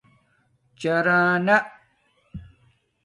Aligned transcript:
چرانݳ 0.79 1.57